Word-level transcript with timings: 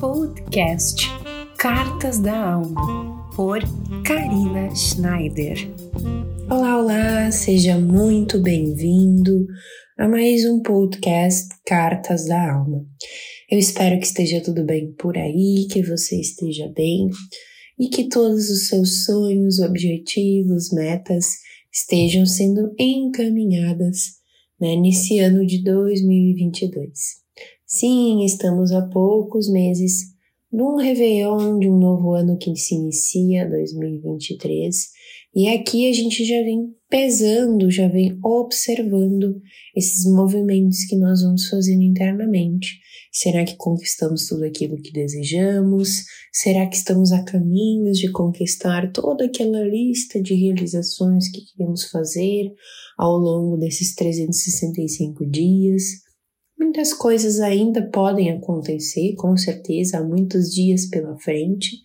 Podcast 0.00 1.06
Cartas 1.58 2.18
da 2.20 2.54
Alma, 2.54 3.30
por 3.36 3.60
Karina 4.02 4.74
Schneider. 4.74 5.58
Olá, 6.50 6.78
olá, 6.78 7.30
seja 7.30 7.78
muito 7.78 8.40
bem-vindo 8.40 9.46
a 9.98 10.08
mais 10.08 10.46
um 10.46 10.62
podcast 10.62 11.48
Cartas 11.66 12.24
da 12.24 12.54
Alma. 12.54 12.82
Eu 13.50 13.58
espero 13.58 14.00
que 14.00 14.06
esteja 14.06 14.40
tudo 14.40 14.64
bem 14.64 14.90
por 14.92 15.18
aí, 15.18 15.66
que 15.70 15.82
você 15.82 16.18
esteja 16.18 16.66
bem 16.74 17.10
e 17.78 17.90
que 17.90 18.08
todos 18.08 18.48
os 18.48 18.68
seus 18.68 19.04
sonhos, 19.04 19.58
objetivos, 19.58 20.72
metas 20.72 21.26
estejam 21.70 22.24
sendo 22.24 22.74
encaminhadas 22.78 23.98
né, 24.58 24.76
nesse 24.76 25.18
ano 25.18 25.44
de 25.44 25.62
2022. 25.62 27.19
Sim, 27.72 28.24
estamos 28.24 28.72
a 28.72 28.82
poucos 28.82 29.48
meses 29.48 30.08
de 30.52 30.60
um 30.60 30.74
Réveillon, 30.74 31.56
de 31.60 31.68
um 31.68 31.78
novo 31.78 32.14
ano 32.14 32.36
que 32.36 32.56
se 32.56 32.74
inicia, 32.74 33.48
2023, 33.48 34.88
e 35.36 35.46
aqui 35.46 35.88
a 35.88 35.92
gente 35.92 36.24
já 36.24 36.42
vem 36.42 36.74
pesando, 36.88 37.70
já 37.70 37.86
vem 37.86 38.18
observando 38.24 39.40
esses 39.76 40.04
movimentos 40.04 40.84
que 40.84 40.96
nós 40.96 41.22
vamos 41.22 41.46
fazendo 41.46 41.82
internamente. 41.82 42.80
Será 43.12 43.44
que 43.44 43.54
conquistamos 43.56 44.26
tudo 44.26 44.46
aquilo 44.46 44.76
que 44.82 44.90
desejamos? 44.90 45.90
Será 46.32 46.66
que 46.66 46.74
estamos 46.74 47.12
a 47.12 47.22
caminhos 47.22 48.00
de 48.00 48.10
conquistar 48.10 48.90
toda 48.90 49.26
aquela 49.26 49.62
lista 49.62 50.20
de 50.20 50.34
realizações 50.34 51.30
que 51.30 51.42
queremos 51.52 51.84
fazer 51.84 52.52
ao 52.98 53.16
longo 53.16 53.56
desses 53.56 53.94
365 53.94 55.24
dias? 55.24 56.09
Muitas 56.60 56.92
coisas 56.92 57.40
ainda 57.40 57.88
podem 57.88 58.30
acontecer, 58.30 59.14
com 59.16 59.34
certeza, 59.34 59.96
há 59.96 60.04
muitos 60.04 60.50
dias 60.50 60.84
pela 60.90 61.16
frente, 61.18 61.80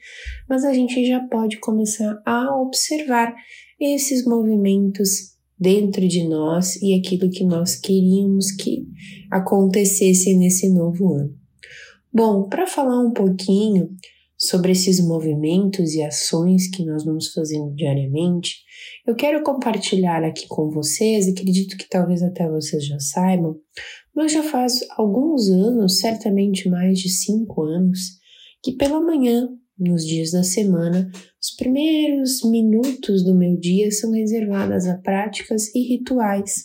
mas 0.50 0.66
a 0.66 0.74
gente 0.74 1.08
já 1.08 1.22
pode 1.22 1.62
começar 1.62 2.22
a 2.26 2.54
observar 2.62 3.34
esses 3.80 4.26
movimentos 4.26 5.34
dentro 5.58 6.06
de 6.06 6.28
nós 6.28 6.76
e 6.82 6.94
aquilo 6.94 7.30
que 7.30 7.46
nós 7.46 7.76
queríamos 7.76 8.52
que 8.52 8.86
acontecesse 9.32 10.36
nesse 10.36 10.68
novo 10.68 11.14
ano. 11.14 11.34
Bom, 12.14 12.50
para 12.50 12.68
falar 12.68 13.00
um 13.00 13.12
pouquinho 13.12 13.96
sobre 14.38 14.72
esses 14.74 15.00
movimentos 15.00 15.94
e 15.94 16.02
ações 16.02 16.70
que 16.70 16.84
nós 16.86 17.06
vamos 17.06 17.32
fazendo 17.32 17.74
diariamente, 17.74 18.58
eu 19.08 19.16
quero 19.16 19.44
compartilhar 19.44 20.24
aqui 20.24 20.48
com 20.48 20.70
vocês, 20.70 21.28
acredito 21.28 21.78
que 21.78 21.88
talvez 21.90 22.22
até 22.22 22.50
vocês 22.50 22.86
já 22.86 23.00
saibam, 23.00 23.56
mas 24.14 24.32
já 24.32 24.44
faz 24.44 24.80
alguns 24.98 25.50
anos, 25.50 26.00
certamente 26.00 26.70
mais 26.70 27.00
de 27.00 27.10
cinco 27.10 27.64
anos, 27.64 28.00
que 28.64 28.74
pela 28.74 29.00
manhã, 29.00 29.50
nos 29.78 30.06
dias 30.06 30.32
da 30.32 30.44
semana, 30.44 31.10
os 31.42 31.56
primeiros 31.56 32.44
minutos 32.44 33.24
do 33.24 33.36
meu 33.36 33.58
dia 33.58 33.92
são 33.92 34.12
reservadas 34.12 34.88
a 34.88 34.98
práticas 34.98 35.74
e 35.76 35.96
rituais, 35.96 36.64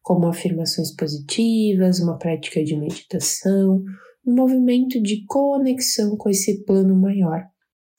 como 0.00 0.26
afirmações 0.26 0.94
positivas, 0.94 2.00
uma 2.00 2.18
prática 2.18 2.62
de 2.62 2.76
meditação, 2.76 3.82
um 4.26 4.34
movimento 4.34 5.00
de 5.00 5.24
conexão 5.26 6.16
com 6.16 6.28
esse 6.28 6.64
plano 6.64 6.94
maior. 6.94 7.42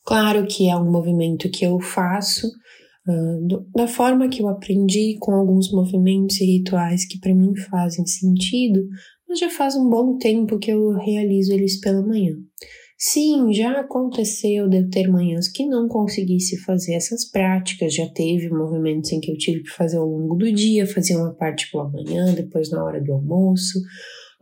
Claro 0.05 0.45
que 0.45 0.69
é 0.69 0.75
um 0.75 0.91
movimento 0.91 1.49
que 1.49 1.65
eu 1.65 1.79
faço 1.79 2.47
uh, 2.47 3.47
do, 3.47 3.65
da 3.73 3.87
forma 3.87 4.27
que 4.27 4.41
eu 4.41 4.47
aprendi, 4.47 5.17
com 5.19 5.31
alguns 5.33 5.71
movimentos 5.71 6.39
e 6.41 6.45
rituais 6.45 7.07
que 7.07 7.19
para 7.19 7.33
mim 7.33 7.55
fazem 7.55 8.05
sentido, 8.05 8.81
mas 9.27 9.39
já 9.39 9.49
faz 9.49 9.75
um 9.75 9.89
bom 9.89 10.17
tempo 10.17 10.59
que 10.59 10.71
eu 10.71 10.91
realizo 10.91 11.53
eles 11.53 11.79
pela 11.79 12.05
manhã. 12.05 12.35
Sim, 13.05 13.51
já 13.51 13.81
aconteceu 13.81 14.69
de 14.69 14.77
eu 14.77 14.89
ter 14.89 15.09
manhãs 15.09 15.49
que 15.49 15.65
não 15.65 15.89
conseguisse 15.89 16.57
fazer 16.63 16.93
essas 16.93 17.29
práticas, 17.29 17.93
já 17.93 18.07
teve 18.07 18.49
movimentos 18.49 19.11
em 19.11 19.19
que 19.19 19.29
eu 19.29 19.37
tive 19.37 19.63
que 19.63 19.71
fazer 19.71 19.97
ao 19.97 20.07
longo 20.07 20.35
do 20.35 20.49
dia, 20.49 20.87
fazer 20.87 21.17
uma 21.17 21.33
parte 21.33 21.69
pela 21.69 21.89
manhã, 21.89 22.33
depois 22.33 22.69
na 22.71 22.81
hora 22.81 23.01
do 23.01 23.11
almoço, 23.11 23.77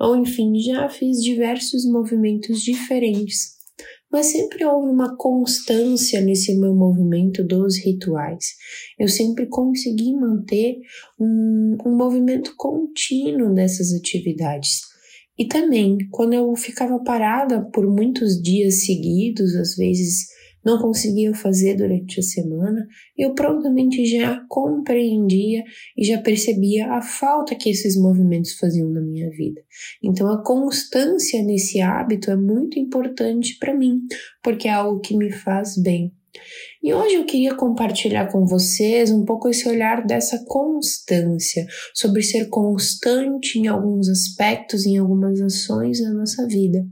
ou 0.01 0.16
enfim, 0.16 0.59
já 0.59 0.89
fiz 0.89 1.22
diversos 1.22 1.85
movimentos 1.85 2.62
diferentes, 2.62 3.51
mas 4.12 4.25
sempre 4.25 4.66
houve 4.66 4.89
uma 4.89 5.16
constância 5.16 6.19
nesse 6.19 6.59
meu 6.59 6.73
movimento 6.73 7.44
dos 7.44 7.78
rituais. 7.78 8.45
Eu 9.00 9.07
sempre 9.07 9.45
consegui 9.45 10.13
manter 10.13 10.78
um, 11.19 11.78
um 11.85 11.95
movimento 11.95 12.53
contínuo 12.57 13.53
dessas 13.53 13.94
atividades. 13.94 14.81
E 15.38 15.47
também, 15.47 15.97
quando 16.09 16.33
eu 16.33 16.53
ficava 16.56 17.00
parada 17.03 17.63
por 17.72 17.88
muitos 17.88 18.41
dias 18.41 18.83
seguidos, 18.85 19.56
às 19.56 19.75
vezes 19.75 20.25
não 20.64 20.80
conseguia 20.80 21.34
fazer 21.34 21.76
durante 21.76 22.20
a 22.20 22.24
semana, 22.24 22.88
eu 23.18 23.34
prontamente 23.34 24.06
já 24.06 24.44
compreendia 24.48 25.64
e 25.98 26.06
já 26.06 26.22
percebia 26.22 26.94
a 26.94 27.02
falta 27.02 27.56
que 27.56 27.70
esses 27.70 27.96
movimentos 27.96 28.54
faziam 28.54 28.90
na 28.90 29.02
minha 29.02 29.30
vida. 29.30 29.62
Então 30.04 30.28
a 30.28 30.44
constância 30.44 31.44
nesse 31.44 31.82
hábito 31.82 32.32
é 32.32 32.36
muito 32.36 32.80
importante 32.80 33.58
para 33.60 33.76
mim, 33.76 34.02
porque 34.44 34.68
é 34.68 34.72
algo 34.72 35.00
que 35.00 35.16
me 35.16 35.32
faz 35.32 35.78
bem. 35.78 36.14
E 36.84 36.96
hoje 36.96 37.14
eu 37.14 37.25
queria 37.25 37.53
compartilhar 37.53 38.31
com 38.31 38.44
vocês 38.44 39.12
um 39.12 39.24
pouco 39.24 39.47
esse 39.47 39.69
olhar 39.69 40.03
dessa 40.03 40.44
constância, 40.47 41.64
sobre 41.94 42.24
ser 42.24 42.50
constante 42.50 43.59
em 43.59 43.68
alguns 43.68 44.09
aspectos, 44.09 44.88
em 44.88 44.97
algumas 44.97 45.40
ações 45.42 46.02
na 46.02 46.12
nossa 46.12 46.47
vida. 46.47 46.84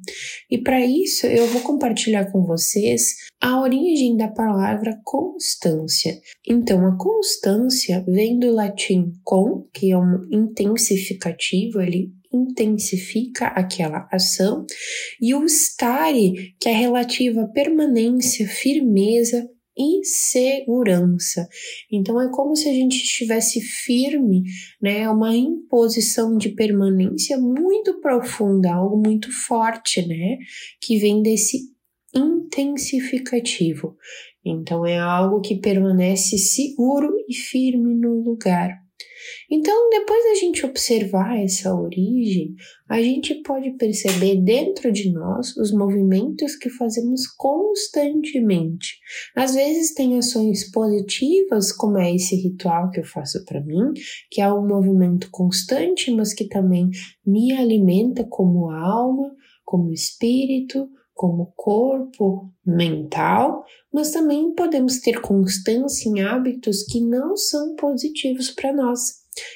E 0.50 0.60
para 0.60 0.86
isso 0.86 1.26
eu 1.26 1.48
vou 1.48 1.62
compartilhar 1.62 2.32
com 2.32 2.46
vocês 2.46 3.16
a 3.42 3.60
origem 3.62 4.16
da 4.16 4.28
palavra 4.28 4.96
constância. 5.04 6.20
Então, 6.48 6.86
a 6.86 6.96
constância 6.96 8.04
vem 8.08 8.38
do 8.38 8.52
latim 8.52 9.14
com, 9.24 9.68
que 9.74 9.92
é 9.92 9.98
um 9.98 10.28
intensificativo, 10.32 11.82
ele 11.82 12.12
intensifica 12.32 13.48
aquela 13.48 14.08
ação, 14.12 14.68
e 15.20 15.34
o 15.34 15.46
stare, 15.46 16.54
que 16.60 16.70
é 16.70 16.74
relativa 16.74 17.42
à 17.42 17.48
permanência, 17.48 18.48
firmeza 18.48 19.50
e 19.80 20.04
segurança. 20.04 21.48
Então 21.90 22.22
é 22.22 22.30
como 22.30 22.56
se 22.56 22.68
a 22.68 22.74
gente 22.74 22.98
estivesse 22.98 23.62
firme, 23.62 24.44
né? 24.82 25.10
Uma 25.10 25.34
imposição 25.36 26.38
de 26.38 26.50
permanência 26.50 27.38
muito 27.38 28.02
profunda, 28.02 28.74
algo 28.74 28.98
muito 28.98 29.32
forte, 29.32 30.06
né? 30.06 30.38
Que 30.82 30.98
vem 30.98 31.24
desse 31.24 31.60
intensificativo. 32.14 33.96
Então 34.44 34.86
é 34.86 35.00
algo 35.00 35.40
que 35.40 35.56
permanece 35.56 36.38
seguro 36.38 37.14
e 37.28 37.34
firme 37.34 37.96
no 37.96 38.22
lugar. 38.22 38.89
Então, 39.52 39.90
depois 39.90 40.24
da 40.26 40.36
gente 40.36 40.66
observar 40.66 41.40
essa 41.40 41.74
origem, 41.74 42.56
a 42.88 43.02
gente 43.02 43.36
pode 43.42 43.72
perceber 43.72 44.42
dentro 44.42 44.92
de 44.92 45.12
nós 45.12 45.56
os 45.58 45.72
movimentos 45.72 46.56
que 46.56 46.70
fazemos 46.70 47.28
constantemente. 47.28 49.00
Às 49.36 49.56
vezes 49.56 49.94
tem 49.94 50.18
ações 50.18 50.72
positivas, 50.72 51.72
como 51.72 51.98
é 51.98 52.14
esse 52.14 52.36
ritual 52.36 52.92
que 52.92 53.00
eu 53.00 53.06
faço 53.06 53.44
para 53.46 53.62
mim, 53.62 53.92
que 54.30 54.42
é 54.42 54.52
um 54.52 54.68
movimento 54.68 55.30
constante, 55.32 56.12
mas 56.12 56.34
que 56.34 56.48
também 56.48 56.90
me 57.26 57.52
alimenta 57.54 58.24
como 58.24 58.70
alma, 58.70 59.32
como 59.66 59.92
espírito, 59.92 60.90
como 61.20 61.52
corpo, 61.54 62.50
mental, 62.66 63.66
mas 63.92 64.12
também 64.12 64.56
podemos 64.56 65.02
ter 65.02 65.20
constância 65.20 66.08
em 66.08 66.22
hábitos 66.22 66.84
que 66.84 67.02
não 67.02 67.36
são 67.36 67.76
positivos 67.76 68.52
para 68.52 68.72
nós, 68.72 69.16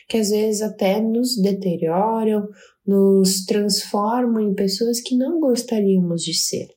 que 0.10 0.18
às 0.18 0.30
vezes 0.30 0.62
até 0.62 1.00
nos 1.00 1.42
deterioram, 1.42 2.50
nos 2.86 3.46
transformam 3.46 4.42
em 4.42 4.54
pessoas 4.54 5.00
que 5.00 5.16
não 5.16 5.40
gostaríamos 5.40 6.22
de 6.22 6.34
ser. 6.34 6.68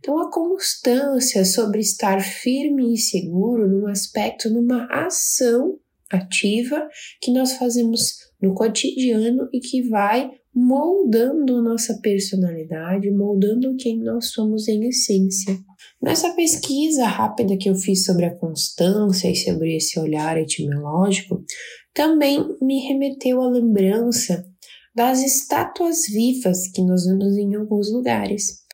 Então, 0.00 0.18
a 0.18 0.28
constância 0.28 1.44
sobre 1.44 1.78
estar 1.78 2.20
firme 2.20 2.94
e 2.94 2.98
seguro 2.98 3.68
num 3.68 3.86
aspecto, 3.86 4.50
numa 4.50 4.86
ação 4.86 5.78
ativa 6.10 6.88
que 7.20 7.30
nós 7.30 7.52
fazemos 7.52 8.26
no 8.42 8.54
cotidiano 8.54 9.48
e 9.52 9.60
que 9.60 9.88
vai 9.88 10.32
moldando 10.56 11.60
nossa 11.60 12.00
personalidade, 12.00 13.10
moldando 13.10 13.76
quem 13.76 14.02
nós 14.02 14.30
somos 14.30 14.66
em 14.68 14.88
essência. 14.88 15.54
Nessa 16.00 16.32
pesquisa 16.32 17.04
rápida 17.04 17.58
que 17.58 17.68
eu 17.68 17.74
fiz 17.74 18.06
sobre 18.06 18.24
a 18.24 18.34
constância 18.34 19.30
e 19.30 19.36
sobre 19.36 19.76
esse 19.76 20.00
olhar 20.00 20.38
etimológico, 20.38 21.44
também 21.92 22.38
me 22.62 22.80
remeteu 22.88 23.42
à 23.42 23.50
lembrança 23.50 24.46
das 24.94 25.22
estátuas 25.22 26.06
vivas 26.08 26.68
que 26.68 26.80
nós 26.82 27.04
vemos 27.04 27.36
em 27.36 27.54
alguns 27.54 27.92
lugares. 27.92 28.64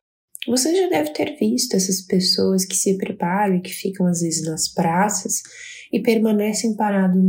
Você 0.46 0.72
já 0.76 0.88
deve 0.88 1.12
ter 1.12 1.36
visto 1.36 1.74
essas 1.74 2.00
pessoas 2.02 2.64
que 2.64 2.76
se 2.76 2.96
preparam 2.96 3.56
e 3.56 3.60
que 3.60 3.72
ficam 3.72 4.06
às 4.06 4.20
vezes 4.20 4.44
nas 4.44 4.72
praças 4.72 5.42
e 5.92 6.00
permanecem 6.00 6.76
parados 6.76 7.20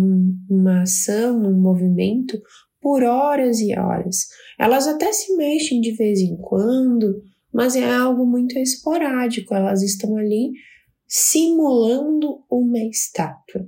numa 0.48 0.84
ação, 0.84 1.40
num 1.40 1.60
movimento 1.60 2.40
por 2.83 3.01
horas 3.01 3.62
e 3.62 3.74
horas. 3.80 4.27
Elas 4.59 4.85
até 4.88 5.13
se 5.13 5.35
mexem 5.38 5.80
de 5.80 5.94
vez 5.94 6.19
em 6.19 6.35
quando, 6.35 7.24
mas 7.51 7.77
é 7.77 7.89
algo 7.89 8.25
muito 8.25 8.59
esporádico, 8.59 9.56
elas 9.56 9.81
estão 9.81 10.18
ali 10.18 10.51
simulando 11.07 12.44
uma 12.51 12.80
estátua. 12.80 13.65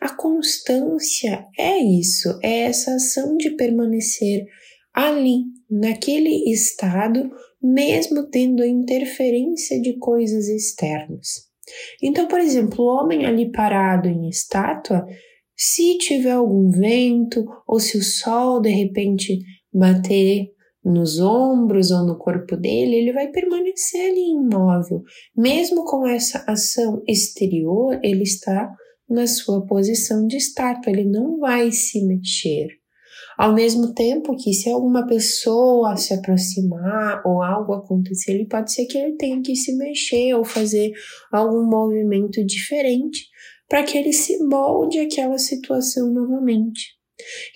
A 0.00 0.08
constância 0.16 1.46
é 1.58 1.78
isso, 1.78 2.38
é 2.42 2.60
essa 2.60 2.94
ação 2.94 3.36
de 3.36 3.50
permanecer 3.50 4.46
ali, 4.94 5.42
naquele 5.70 6.50
estado, 6.50 7.30
mesmo 7.62 8.28
tendo 8.28 8.62
a 8.62 8.66
interferência 8.66 9.80
de 9.80 9.98
coisas 9.98 10.48
externas. 10.48 11.50
Então, 12.02 12.26
por 12.26 12.40
exemplo, 12.40 12.84
o 12.84 12.88
homem 12.88 13.26
ali 13.26 13.52
parado 13.52 14.08
em 14.08 14.28
estátua, 14.28 15.06
se 15.62 15.98
tiver 15.98 16.30
algum 16.30 16.70
vento 16.70 17.44
ou 17.68 17.78
se 17.78 17.98
o 17.98 18.02
sol 18.02 18.62
de 18.62 18.70
repente 18.70 19.40
bater 19.70 20.46
nos 20.82 21.20
ombros 21.20 21.90
ou 21.90 22.06
no 22.06 22.16
corpo 22.16 22.56
dele, 22.56 22.96
ele 22.96 23.12
vai 23.12 23.28
permanecer 23.28 24.10
ali 24.10 24.30
imóvel. 24.30 25.02
Mesmo 25.36 25.84
com 25.84 26.06
essa 26.06 26.42
ação 26.48 27.02
exterior, 27.06 28.00
ele 28.02 28.22
está 28.22 28.74
na 29.06 29.26
sua 29.26 29.66
posição 29.66 30.26
de 30.26 30.38
estátua, 30.38 30.90
ele 30.90 31.04
não 31.04 31.38
vai 31.38 31.70
se 31.70 32.06
mexer. 32.06 32.68
Ao 33.36 33.52
mesmo 33.52 33.92
tempo 33.92 34.34
que 34.36 34.54
se 34.54 34.70
alguma 34.70 35.06
pessoa 35.06 35.94
se 35.94 36.14
aproximar 36.14 37.20
ou 37.26 37.42
algo 37.42 37.74
acontecer, 37.74 38.32
ele 38.32 38.46
pode 38.46 38.72
ser 38.72 38.86
que 38.86 38.96
ele 38.96 39.16
tenha 39.16 39.42
que 39.42 39.54
se 39.54 39.76
mexer 39.76 40.32
ou 40.32 40.42
fazer 40.42 40.90
algum 41.30 41.68
movimento 41.68 42.42
diferente 42.46 43.29
para 43.70 43.84
que 43.84 43.96
ele 43.96 44.12
se 44.12 44.36
molde 44.42 44.98
aquela 44.98 45.38
situação 45.38 46.12
novamente. 46.12 46.98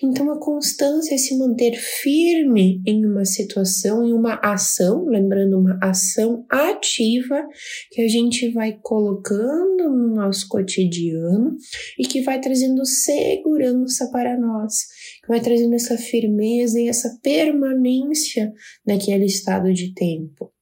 Então, 0.01 0.31
a 0.31 0.39
constância 0.39 1.15
é 1.15 1.17
se 1.17 1.37
manter 1.37 1.75
firme 1.75 2.81
em 2.85 3.05
uma 3.05 3.25
situação, 3.25 4.05
em 4.05 4.13
uma 4.13 4.35
ação, 4.35 5.05
lembrando 5.05 5.57
uma 5.57 5.77
ação 5.81 6.45
ativa 6.49 7.45
que 7.91 8.01
a 8.01 8.07
gente 8.07 8.49
vai 8.51 8.77
colocando 8.81 9.89
no 9.89 10.15
nosso 10.15 10.47
cotidiano 10.47 11.57
e 11.97 12.07
que 12.07 12.21
vai 12.21 12.39
trazendo 12.39 12.85
segurança 12.85 14.09
para 14.11 14.39
nós, 14.39 14.85
que 15.21 15.27
vai 15.27 15.41
trazendo 15.41 15.73
essa 15.73 15.97
firmeza 15.97 16.79
e 16.79 16.87
essa 16.87 17.19
permanência 17.21 18.53
naquele 18.85 19.25
estado 19.25 19.73
de 19.73 19.93
tempo. 19.93 20.54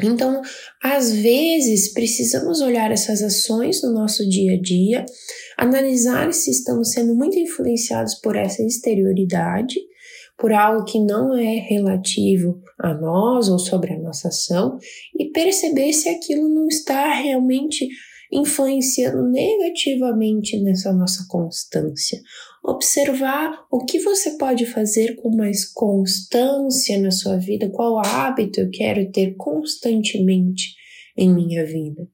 Então, 0.00 0.40
às 0.82 1.12
vezes, 1.12 1.92
precisamos 1.92 2.60
olhar 2.60 2.90
essas 2.90 3.22
ações 3.22 3.82
no 3.82 3.92
nosso 3.92 4.26
dia 4.28 4.54
a 4.54 4.60
dia, 4.60 5.04
analisar 5.56 6.32
se 6.32 6.50
estamos 6.50 6.92
sendo 6.92 7.14
muito 7.14 7.38
influenciados 7.38 8.14
por 8.14 8.36
essa 8.36 8.62
exterioridade, 8.62 9.78
por 10.38 10.52
algo 10.52 10.84
que 10.84 10.98
não 10.98 11.36
é 11.36 11.56
relativo 11.56 12.60
a 12.78 12.94
nós 12.94 13.48
ou 13.48 13.58
sobre 13.58 13.92
a 13.92 13.98
nossa 13.98 14.28
ação, 14.28 14.78
e 15.18 15.30
perceber 15.30 15.92
se 15.92 16.08
aquilo 16.08 16.48
não 16.48 16.66
está 16.68 17.12
realmente 17.12 17.86
influenciando 18.32 19.22
negativamente 19.28 20.58
nessa 20.62 20.90
nossa 20.92 21.26
constância. 21.28 22.18
Observar 22.64 23.66
o 23.70 23.84
que 23.84 23.98
você 23.98 24.36
pode 24.38 24.66
fazer 24.66 25.16
com 25.16 25.34
mais 25.34 25.64
constância 25.64 26.98
na 27.00 27.10
sua 27.10 27.36
vida, 27.36 27.68
qual 27.70 27.98
hábito 27.98 28.60
eu 28.60 28.70
quero 28.70 29.10
ter 29.10 29.34
constantemente 29.36 30.74
em 31.16 31.32
minha 31.34 31.64
vida. 31.64 32.08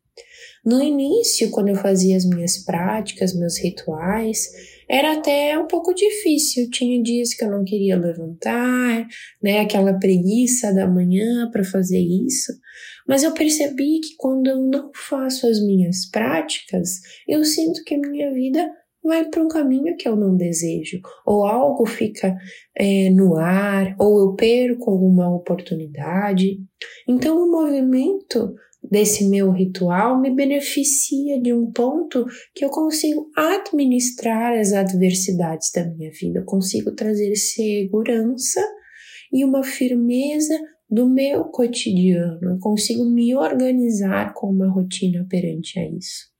No 0.65 0.83
início, 0.83 1.51
quando 1.51 1.69
eu 1.69 1.77
fazia 1.77 2.17
as 2.17 2.25
minhas 2.25 2.65
práticas, 2.65 3.35
meus 3.35 3.59
rituais, 3.59 4.49
era 4.89 5.13
até 5.13 5.59
um 5.59 5.67
pouco 5.67 5.95
difícil. 5.95 6.69
Tinha 6.71 7.03
dias 7.03 7.35
que 7.35 7.45
eu 7.45 7.51
não 7.51 7.65
queria 7.65 7.97
levantar, 7.97 9.07
né, 9.43 9.61
aquela 9.61 9.99
preguiça 9.99 10.73
da 10.75 10.87
manhã 10.87 11.49
para 11.51 11.65
fazer 11.65 12.01
isso. 12.01 12.53
Mas 13.07 13.23
eu 13.23 13.33
percebi 13.33 14.01
que 14.01 14.17
quando 14.17 14.49
eu 14.49 14.61
não 14.61 14.91
faço 14.95 15.47
as 15.47 15.59
minhas 15.65 16.09
práticas, 16.11 17.01
eu 17.27 17.45
sinto 17.45 17.83
que 17.85 17.95
a 17.95 17.99
minha 17.99 18.33
vida 18.33 18.69
vai 19.03 19.25
para 19.29 19.43
um 19.43 19.49
caminho 19.49 19.97
que 19.97 20.09
eu 20.09 20.17
não 20.17 20.37
desejo, 20.37 21.01
ou 21.25 21.47
algo 21.47 21.87
fica 21.87 22.37
é, 22.77 23.11
no 23.11 23.37
ar, 23.37 23.97
ou 23.99 24.21
eu 24.21 24.35
perco 24.35 24.91
alguma 24.91 25.35
oportunidade. 25.35 26.59
Então, 27.07 27.37
o 27.43 27.51
movimento 27.51 28.55
desse 28.83 29.29
meu 29.29 29.51
ritual 29.51 30.21
me 30.21 30.31
beneficia 30.31 31.41
de 31.41 31.53
um 31.53 31.71
ponto 31.71 32.25
que 32.55 32.65
eu 32.65 32.71
consigo 32.71 33.29
administrar 33.37 34.59
as 34.59 34.73
adversidades 34.73 35.71
da 35.75 35.85
minha 35.85 36.11
vida, 36.11 36.41
eu 36.41 36.45
consigo 36.45 36.95
trazer 36.95 37.35
segurança 37.37 38.61
e 39.33 39.45
uma 39.45 39.63
firmeza 39.63 40.59
do 40.91 41.09
meu 41.09 41.45
cotidiano, 41.45 42.53
eu 42.53 42.59
consigo 42.59 43.05
me 43.05 43.35
organizar 43.35 44.33
com 44.33 44.49
uma 44.49 44.71
rotina 44.71 45.27
perante 45.29 45.79
a 45.79 45.87
isso. 45.87 46.38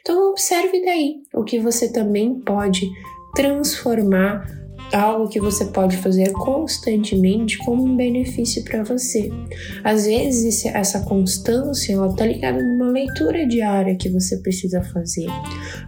Então 0.00 0.30
observe 0.30 0.84
daí 0.84 1.22
o 1.32 1.44
que 1.44 1.60
você 1.60 1.92
também 1.92 2.40
pode 2.40 2.88
transformar 3.34 4.46
algo 4.92 5.28
que 5.28 5.40
você 5.40 5.66
pode 5.66 5.96
fazer 5.96 6.30
constantemente 6.32 7.58
como 7.58 7.84
um 7.84 7.96
benefício 7.96 8.62
para 8.64 8.82
você. 8.82 9.30
Às 9.82 10.06
vezes 10.06 10.64
essa 10.66 11.00
constância 11.00 11.94
ela 11.94 12.14
tá 12.14 12.26
ligada 12.26 12.62
numa 12.62 12.90
leitura 12.90 13.46
diária 13.46 13.96
que 13.96 14.08
você 14.08 14.36
precisa 14.38 14.82
fazer. 14.82 15.26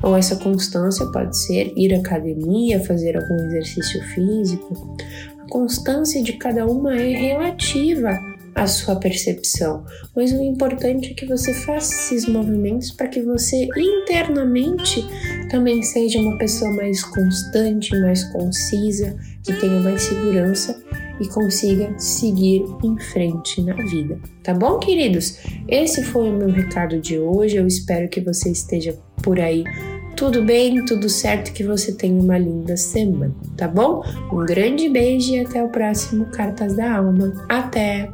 Ou 0.03 0.17
essa 0.17 0.37
constância 0.37 1.07
pode 1.13 1.37
ser 1.39 1.73
ir 1.77 1.95
à 1.95 1.99
academia, 1.99 2.81
fazer 2.81 3.17
algum 3.17 3.37
exercício 3.47 4.03
físico. 4.15 4.97
A 5.39 5.49
constância 5.49 6.23
de 6.23 6.33
cada 6.35 6.67
uma 6.67 6.97
é 6.97 7.13
relativa 7.13 8.19
a 8.57 8.67
sua 8.67 8.97
percepção, 8.97 9.85
mas 10.17 10.33
o 10.33 10.43
importante 10.43 11.11
é 11.11 11.15
que 11.15 11.27
você 11.27 11.53
faça 11.53 11.93
esses 11.93 12.27
movimentos 12.27 12.91
para 12.91 13.07
que 13.07 13.21
você 13.21 13.69
internamente 13.77 15.05
também 15.51 15.83
seja 15.83 16.19
uma 16.19 16.39
pessoa 16.39 16.73
mais 16.73 17.05
constante, 17.05 17.95
mais 18.01 18.25
concisa, 18.33 19.15
que 19.45 19.53
tenha 19.61 19.79
mais 19.81 20.03
segurança 20.03 20.83
e 21.21 21.29
consiga 21.29 21.93
seguir 21.99 22.65
em 22.83 22.99
frente 22.99 23.61
na 23.61 23.75
vida. 23.75 24.19
Tá 24.43 24.55
bom, 24.55 24.79
queridos? 24.79 25.39
Esse 25.69 26.03
foi 26.03 26.31
o 26.31 26.33
meu 26.33 26.49
recado 26.49 26.99
de 26.99 27.19
hoje. 27.19 27.57
Eu 27.57 27.67
espero 27.67 28.09
que 28.09 28.23
você 28.23 28.51
esteja 28.51 28.99
por 29.23 29.39
aí 29.39 29.65
tudo 30.17 30.43
bem, 30.43 30.83
tudo 30.87 31.11
certo, 31.11 31.53
que 31.53 31.63
você 31.63 31.93
tenha 31.93 32.19
uma 32.19 32.39
linda 32.39 32.75
semana, 32.75 33.35
tá 33.55 33.69
bom? 33.69 34.03
Um 34.33 34.47
grande 34.47 34.89
beijo 34.89 35.35
e 35.35 35.41
até 35.41 35.63
o 35.63 35.69
próximo 35.69 36.25
Cartas 36.31 36.75
da 36.75 36.97
Alma. 36.97 37.35
Até! 37.51 38.11